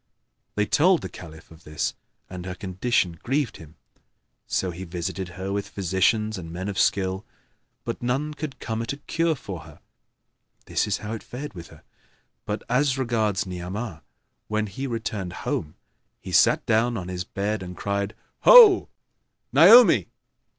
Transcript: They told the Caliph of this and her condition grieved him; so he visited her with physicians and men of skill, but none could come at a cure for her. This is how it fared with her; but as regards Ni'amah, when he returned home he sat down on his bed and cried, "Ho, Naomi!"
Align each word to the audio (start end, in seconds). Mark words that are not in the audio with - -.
They 0.55 0.65
told 0.65 1.03
the 1.03 1.09
Caliph 1.09 1.51
of 1.51 1.63
this 1.63 1.93
and 2.27 2.47
her 2.47 2.55
condition 2.55 3.19
grieved 3.21 3.57
him; 3.57 3.75
so 4.47 4.71
he 4.71 4.83
visited 4.83 5.29
her 5.37 5.53
with 5.53 5.69
physicians 5.69 6.39
and 6.39 6.49
men 6.51 6.69
of 6.69 6.79
skill, 6.79 7.23
but 7.83 8.01
none 8.01 8.33
could 8.33 8.59
come 8.59 8.81
at 8.81 8.93
a 8.93 8.97
cure 8.97 9.35
for 9.35 9.59
her. 9.59 9.79
This 10.65 10.87
is 10.87 10.97
how 11.05 11.13
it 11.13 11.21
fared 11.21 11.53
with 11.53 11.67
her; 11.67 11.83
but 12.45 12.63
as 12.67 12.97
regards 12.97 13.45
Ni'amah, 13.45 14.01
when 14.47 14.65
he 14.65 14.87
returned 14.87 15.33
home 15.45 15.75
he 16.19 16.31
sat 16.31 16.65
down 16.65 16.97
on 16.97 17.07
his 17.07 17.23
bed 17.23 17.61
and 17.61 17.77
cried, 17.77 18.15
"Ho, 18.39 18.89
Naomi!" 19.53 20.07